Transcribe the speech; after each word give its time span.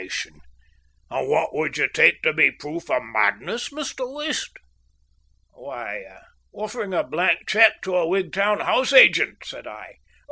Now 1.11 1.25
what 1.25 1.53
would 1.53 1.77
you 1.77 1.87
take 1.87 2.23
to 2.23 2.33
be 2.33 2.47
a 2.47 2.51
proof 2.53 2.89
of 2.89 3.03
madness, 3.03 3.69
Mr. 3.69 4.11
West?" 4.11 4.49
"Why, 5.51 6.03
offering 6.51 6.91
a 6.95 7.03
blank 7.03 7.47
cheque 7.47 7.83
to 7.83 7.97
a 7.97 8.07
Wigtown 8.07 8.61
house 8.61 8.93
agent," 8.93 9.45
said 9.45 9.67
I. 9.67 9.97